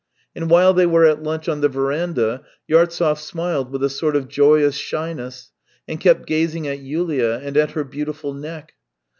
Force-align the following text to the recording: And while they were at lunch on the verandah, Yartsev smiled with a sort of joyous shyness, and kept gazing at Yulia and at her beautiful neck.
And 0.35 0.49
while 0.49 0.73
they 0.73 0.87
were 0.87 1.05
at 1.05 1.21
lunch 1.21 1.47
on 1.47 1.61
the 1.61 1.69
verandah, 1.69 2.41
Yartsev 2.67 3.19
smiled 3.19 3.71
with 3.71 3.83
a 3.83 3.89
sort 3.91 4.15
of 4.15 4.27
joyous 4.29 4.73
shyness, 4.75 5.51
and 5.87 5.99
kept 5.99 6.25
gazing 6.25 6.67
at 6.67 6.79
Yulia 6.79 7.37
and 7.37 7.55
at 7.55 7.73
her 7.73 7.83
beautiful 7.83 8.33
neck. 8.33 8.73